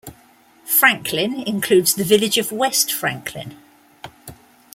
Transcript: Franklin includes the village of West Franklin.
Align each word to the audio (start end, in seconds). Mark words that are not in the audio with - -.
Franklin 0.65 1.43
includes 1.45 1.93
the 1.93 2.03
village 2.03 2.39
of 2.39 2.51
West 2.51 2.91
Franklin. 2.91 3.55